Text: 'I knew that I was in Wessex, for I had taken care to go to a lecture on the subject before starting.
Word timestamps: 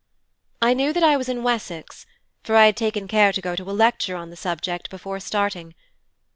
'I 0.63 0.73
knew 0.73 0.93
that 0.93 1.03
I 1.03 1.15
was 1.15 1.29
in 1.29 1.43
Wessex, 1.43 2.07
for 2.43 2.55
I 2.55 2.65
had 2.65 2.75
taken 2.75 3.07
care 3.07 3.31
to 3.31 3.39
go 3.39 3.55
to 3.55 3.69
a 3.69 3.71
lecture 3.71 4.15
on 4.15 4.31
the 4.31 4.35
subject 4.35 4.89
before 4.89 5.19
starting. 5.19 5.75